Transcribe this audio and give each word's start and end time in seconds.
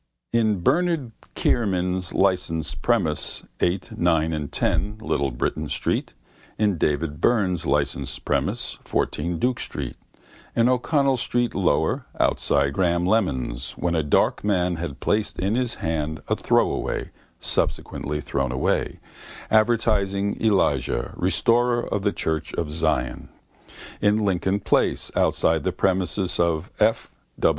In 0.33 0.61
Bernard 0.61 1.11
Kiernan's 1.35 2.11
licensed 2.11 2.81
premises 2.81 3.47
8, 3.59 3.95
9 3.99 4.33
and 4.33 4.51
10 4.51 4.97
little 4.99 5.29
Britain 5.29 5.69
street: 5.69 6.15
in 6.57 6.79
David 6.79 7.21
Byrne's 7.21 7.67
licensed 7.67 8.25
premises, 8.25 8.79
14 8.83 9.37
Duke 9.37 9.59
street: 9.59 9.95
in 10.55 10.67
O'Connell 10.67 11.17
street 11.17 11.53
lower, 11.53 12.07
outside 12.19 12.73
Graham 12.73 13.05
Lemon's 13.05 13.73
when 13.73 13.93
a 13.93 14.01
dark 14.01 14.43
man 14.43 14.77
had 14.77 14.99
placed 15.01 15.37
in 15.37 15.53
his 15.53 15.75
hand 15.75 16.23
a 16.27 16.35
throwaway 16.35 17.11
(subsequently 17.39 18.19
thrown 18.21 18.51
away), 18.51 18.97
advertising 19.51 20.35
Elijah, 20.43 21.13
restorer 21.15 21.85
of 21.87 22.01
the 22.01 22.11
church 22.11 22.55
in 22.55 22.71
Zion: 22.71 23.29
in 24.01 24.17
Lincoln 24.17 24.61
place 24.61 25.11
outside 25.15 25.63
the 25.63 25.71
premises 25.71 26.39
of 26.39 26.71
F. 26.79 27.11